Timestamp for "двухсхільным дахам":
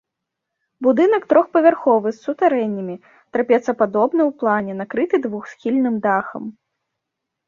5.27-6.43